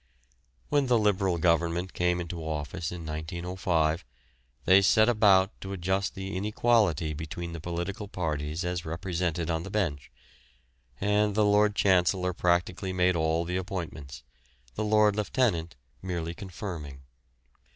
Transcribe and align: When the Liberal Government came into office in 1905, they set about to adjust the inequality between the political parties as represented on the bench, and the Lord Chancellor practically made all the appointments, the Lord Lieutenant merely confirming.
When 0.69 0.87
the 0.87 0.97
Liberal 0.97 1.37
Government 1.37 1.93
came 1.93 2.19
into 2.19 2.43
office 2.43 2.91
in 2.91 3.05
1905, 3.05 4.03
they 4.65 4.81
set 4.81 5.07
about 5.07 5.51
to 5.61 5.73
adjust 5.73 6.15
the 6.15 6.35
inequality 6.35 7.13
between 7.13 7.53
the 7.53 7.59
political 7.61 8.07
parties 8.07 8.65
as 8.65 8.83
represented 8.83 9.51
on 9.51 9.61
the 9.61 9.69
bench, 9.69 10.09
and 10.99 11.35
the 11.35 11.45
Lord 11.45 11.75
Chancellor 11.75 12.33
practically 12.33 12.93
made 12.93 13.15
all 13.15 13.45
the 13.45 13.57
appointments, 13.57 14.23
the 14.73 14.83
Lord 14.83 15.15
Lieutenant 15.15 15.75
merely 16.01 16.33
confirming. 16.33 17.01